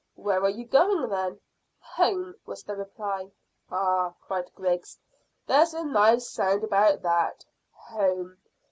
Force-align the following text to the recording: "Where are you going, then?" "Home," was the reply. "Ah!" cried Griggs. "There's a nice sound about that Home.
"Where 0.15 0.41
are 0.43 0.49
you 0.49 0.65
going, 0.65 1.07
then?" 1.11 1.39
"Home," 1.79 2.33
was 2.43 2.63
the 2.63 2.75
reply. 2.75 3.29
"Ah!" 3.69 4.15
cried 4.21 4.49
Griggs. 4.55 4.97
"There's 5.45 5.75
a 5.75 5.83
nice 5.83 6.27
sound 6.27 6.63
about 6.63 7.03
that 7.03 7.45
Home. 7.73 8.37